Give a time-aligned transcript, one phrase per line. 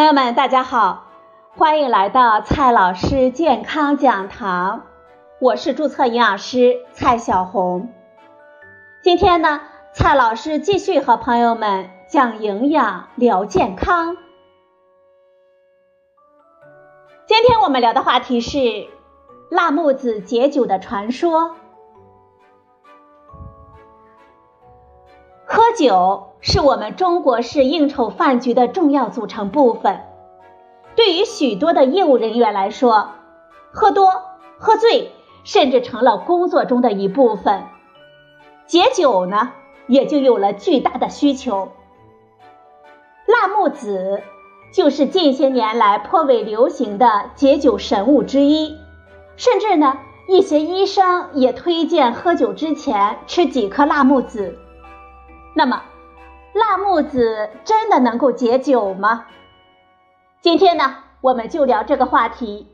[0.00, 1.08] 朋友们，大家好，
[1.58, 4.86] 欢迎来到蔡老师健康讲堂，
[5.38, 7.92] 我是注册营养师蔡小红。
[9.02, 9.60] 今天呢，
[9.92, 14.16] 蔡老师继续和朋友们讲营养聊健康。
[17.26, 18.88] 今天我们聊的话题是
[19.50, 21.56] 辣木子解酒的传说。
[25.72, 26.26] 酒。
[26.42, 30.00] 是我们中国式应酬饭局的重要组成部分。
[30.96, 33.10] 对于许多的业务人员来说，
[33.72, 34.22] 喝多、
[34.58, 35.12] 喝醉，
[35.44, 37.64] 甚至成了工作中的一部分。
[38.64, 39.50] 解酒呢，
[39.86, 41.68] 也就有了巨大的需求。
[43.26, 44.22] 辣木子
[44.72, 48.78] 就是近些年来颇为流行的解酒神物之一，
[49.36, 54.56] 甚至呢，一些医生也推荐喝酒之前吃几颗辣木子。
[55.54, 55.82] 那么，
[56.52, 59.26] 辣木子真的能够解酒吗？
[60.40, 62.68] 今天呢，我们就聊这个话题。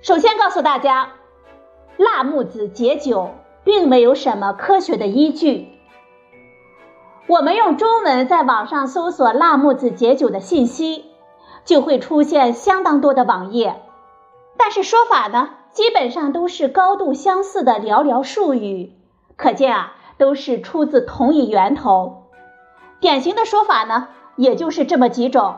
[0.00, 1.12] 首先告诉大家，
[1.96, 3.30] 辣木子解酒
[3.64, 5.68] 并没有什么科学的依据。
[7.26, 11.06] 我们用中文在网上搜索辣木子解酒的信息，
[11.64, 13.82] 就会出现相当多的网页，
[14.56, 18.92] 但是说法呢，基本上都是高度相似的寥寥数语，
[19.36, 19.93] 可见啊。
[20.18, 22.24] 都是出自同一源头，
[23.00, 25.56] 典型的说法呢，也就是这么几种。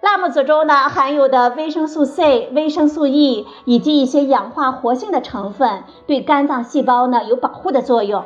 [0.00, 8.24] 辣木子中呢含有的维生素 C、维生素 E 以及一些氧化活性的成分，对肝脏细胞呢有保护的作用，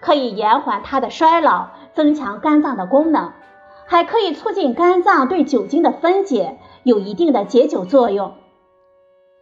[0.00, 3.32] 可以延缓它的衰老，增强肝脏的功能，
[3.86, 8.32] 还可以促进肝脏对酒精的分解，有一定的解酒作用。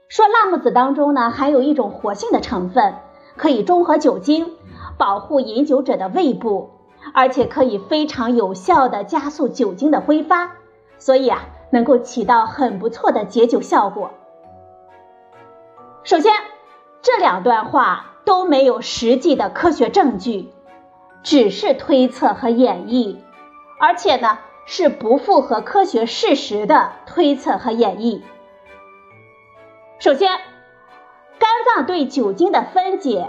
[0.09, 2.97] 说辣木子当中呢含有一种活性的成分，
[3.37, 4.57] 可以中和酒精。
[4.99, 6.71] 保护饮酒者的胃部，
[7.13, 10.53] 而且可以非常有效的加速酒精的挥发，
[10.99, 14.11] 所以啊，能够起到很不错的解酒效果。
[16.03, 16.33] 首先，
[17.03, 20.51] 这两段话都没有实际的科学证据，
[21.23, 23.17] 只是推测和演绎，
[23.79, 28.23] 而且呢，是不符合科学事实的推测和演绎。
[29.99, 30.31] 首先，
[31.39, 33.29] 肝脏对酒精的分解。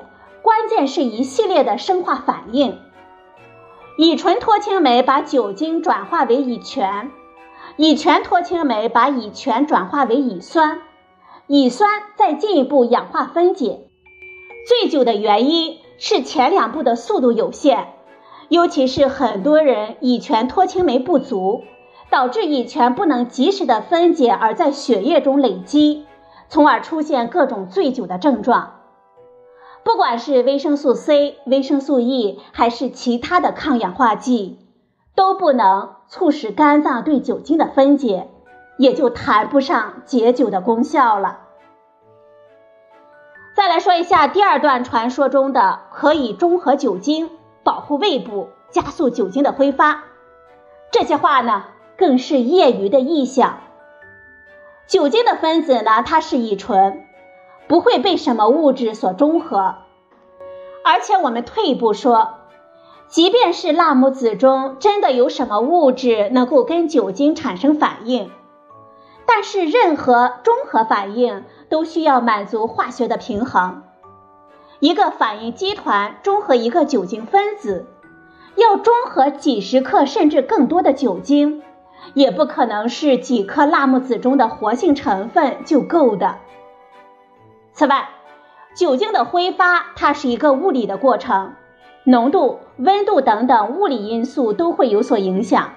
[0.68, 2.78] 关键是一系列的生化反应，
[3.98, 7.10] 乙醇脱氢酶把酒精转化为乙醛，
[7.78, 10.82] 乙醛脱氢酶把乙醛转化为乙酸，
[11.48, 13.88] 乙酸再进一步氧化分解。
[14.68, 17.94] 醉酒的原因是前两步的速度有限，
[18.50, 21.64] 尤其是很多人乙醛脱氢酶不足，
[22.10, 26.06] 导致乙醛不能及时的分解而在血液中累积，
[26.50, 28.77] 从而出现各种醉酒的症状。
[29.88, 34.60] 不管是维生素 C、维生素 E 还是其他的抗氧化剂，
[35.16, 38.28] 都不能促使肝脏对酒精的分解，
[38.78, 41.40] 也就谈不上解酒的功效了。
[43.56, 47.30] 再来说一下第二段传说中的可以中和酒精、
[47.64, 50.04] 保护胃部、加速酒精的挥发，
[50.92, 51.64] 这些话呢
[51.98, 53.60] 更是业余的臆想。
[54.86, 57.07] 酒精的分子呢，它是乙醇。
[57.68, 59.76] 不会被什么物质所中和，
[60.86, 62.36] 而且我们退一步说，
[63.08, 68.32] 即便是辣木子中真的有什么物质能够跟酒精产生反应，
[69.26, 73.84] 但是任何中和反应都需要满足化学的平衡。
[74.80, 77.88] 一个反应基团中和一个酒精分子，
[78.56, 81.64] 要中和几十克甚至更多的酒精，
[82.14, 86.38] 也不可能是几颗辣木子中的活性成分就够的。
[87.78, 88.10] 此外，
[88.76, 91.54] 酒精的挥发它是一个物理的过程，
[92.06, 95.74] 浓度、温度等等物理因素都会有所影响，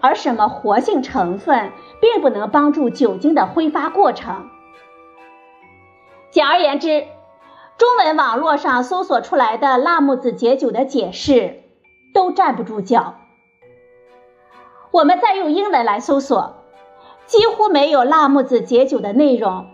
[0.00, 4.48] 而什么活性成分并不能帮助酒精的挥发过程。
[6.30, 7.04] 简而言之，
[7.76, 11.64] 中文网络上搜索出来的辣木子解酒的解释
[12.14, 13.16] 都站不住脚。
[14.90, 16.54] 我们再用英文来搜索，
[17.26, 19.66] 几乎没有辣木子解酒的内容。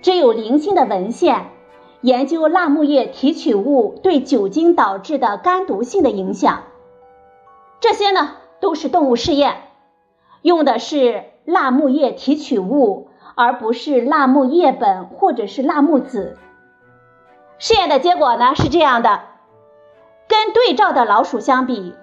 [0.00, 1.50] 只有零星的文献
[2.00, 6.62] 研究辣木叶提取物对酒精导致的肝毒性的影响，
[7.80, 9.56] 这些呢都是动物试验，
[10.42, 16.38] 用的是辣木叶提取物，而不是辣木叶本或者是辣木籽。
[17.58, 19.22] 试验的结果呢是这样的：
[20.28, 21.94] 跟对照的老鼠相比，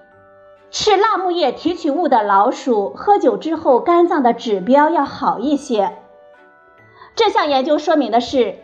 [0.69, 5.93] 吃辣木叶提取物的老鼠喝酒之后肝脏的指标要好一些。
[7.15, 8.55] 这项研究说明的是，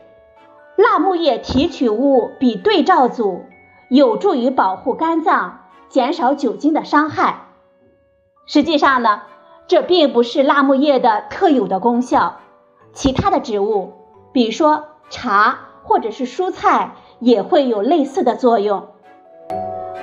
[0.76, 3.46] 辣木叶提取物比对照组
[3.90, 7.46] 有助于保护肝脏，减少酒精的伤害。
[8.46, 9.22] 实际上呢，
[9.68, 12.40] 这并不是辣木叶的特有的功效，
[12.92, 13.94] 其他的植物，
[14.34, 18.90] 比如说茶或者是蔬菜，也会有类似的作用。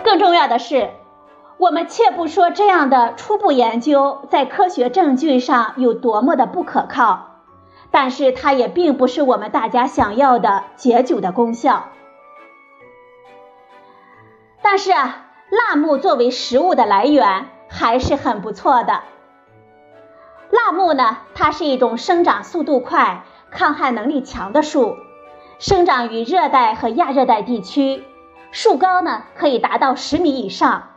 [0.03, 0.89] 更重要的是，
[1.59, 7.28] 我们切不说这样的初步研究在科学证据上有多么的不可靠，
[7.91, 11.89] 但是它也并不是我们大家想要的解酒的功效。
[14.63, 19.03] 但是啊，辣木作为食物的来源还是很不错的。
[20.51, 24.97] 辣木呢，它是一种生长速度快、抗旱能力强的树，
[25.59, 28.05] 生长于热带和亚热带地区。
[28.51, 30.91] 树高呢可以达到十米以上，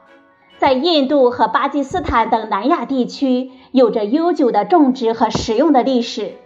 [0.58, 6.38] 在印度和巴基斯坦等南亚地区有着悠久的种植和食用的历史。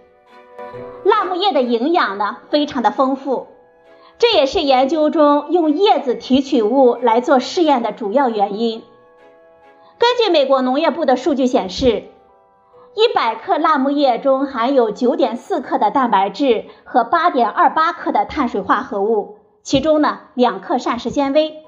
[1.06, 3.46] 辣木叶的营养呢非常的丰富，
[4.18, 8.82] 这也是研究中用叶子提取物来做试验的主要原因。
[10.00, 12.06] 根据美国农业部的数据显示，
[12.96, 19.38] 一百克辣木叶中含有九点四克的蛋白质和八点二八克的碳水化合物。
[19.62, 21.64] 其中呢，两克膳食纤维。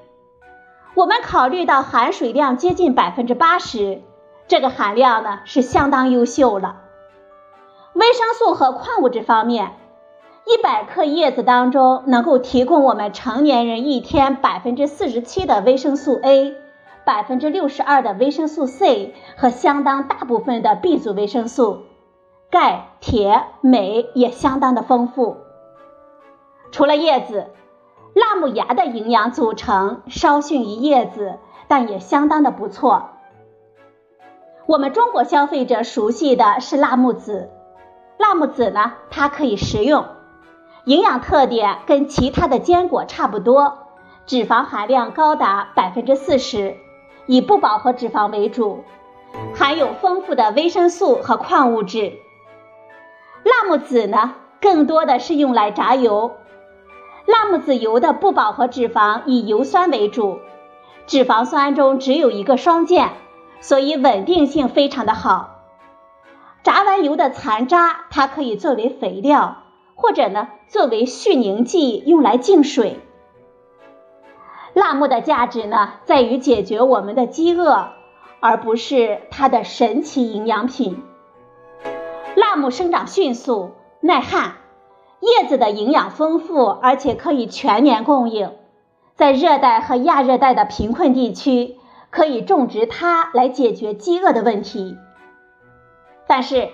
[0.94, 4.02] 我们考虑到含水量接近百分之八十，
[4.48, 6.80] 这个含量呢是相当优秀了。
[7.98, 9.72] 维生素和矿物质方面，
[10.46, 16.54] 一百克叶子当中能够提供我们成年人一天百分之四十七的维生素 A，
[17.04, 21.86] 百分之六十二的维生素 C 和相当大部分的 B 族维生素，
[22.52, 25.38] 钙、铁、镁也相当的丰富。
[26.70, 27.48] 除了叶子。
[28.14, 33.10] 辣木芽的营养组成稍逊于叶子，但也相当的不错。
[34.66, 37.48] 我们中国消费者熟悉的是辣木籽，
[38.18, 40.04] 辣木籽呢，它可以食用，
[40.84, 43.86] 营养特点跟其他的坚果差不多，
[44.26, 46.76] 脂肪含量高达百分之四十，
[47.26, 48.82] 以不饱和脂肪为主，
[49.54, 52.14] 含有丰富的维生素和矿物质。
[53.44, 56.32] 辣木籽呢，更多的是用来炸油。
[57.24, 60.40] 辣木籽油的不饱和脂肪以油酸为主，
[61.06, 63.10] 脂肪酸中只有一个双键，
[63.60, 65.57] 所以稳定性非常的好。
[66.62, 69.64] 炸完油的残渣，它可以作为肥料，
[69.94, 73.00] 或者呢作为絮凝剂用来净水。
[74.74, 77.88] 辣木的价值呢在于解决我们的饥饿，
[78.40, 81.02] 而不是它的神奇营养品。
[82.36, 84.52] 辣木生长迅速，耐旱。
[85.20, 88.52] 叶子的营养丰富，而且可以全年供应，
[89.16, 91.76] 在热带和亚热带的贫困地区，
[92.10, 94.96] 可以种植它来解决饥饿的问题。
[96.28, 96.68] 但是，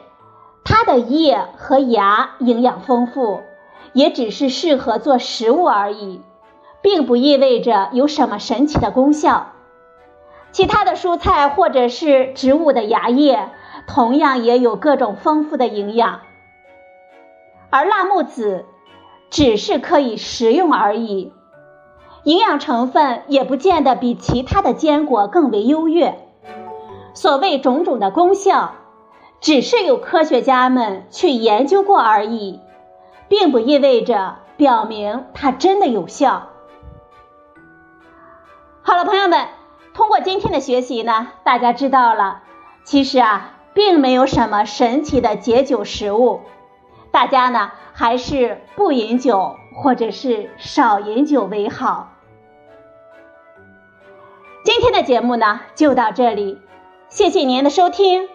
[0.65, 3.41] 它的叶和芽营养丰富，
[3.93, 6.21] 也只是适合做食物而已，
[6.83, 9.53] 并不意味着有什么神奇的功效。
[10.51, 13.51] 其他的蔬菜或者是植物的芽叶，
[13.87, 16.21] 同样也有各种丰富的营养。
[17.71, 18.65] 而辣木籽
[19.31, 21.33] 只是可以食用而已，
[22.23, 26.19] 营养成分也不见得比其他的坚果更为优越。
[27.15, 28.75] 所谓种种的功效，
[29.45, 32.61] 只是有科学家们去研究过而已，
[33.29, 36.49] 并不意味着表明它真的有效。
[38.81, 39.49] 好了，朋友们，
[39.93, 42.41] 通过今天的学习呢，大家知道了，
[42.85, 46.41] 其实啊，并没有什么神奇的解酒食物。
[47.11, 52.15] 大家呢还是不饮酒，或者是少饮酒为好。
[54.65, 56.63] 今天的节目呢就到这里，
[57.11, 58.27] 谢谢您的收听，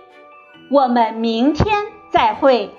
[0.69, 2.69] 我们明天再会。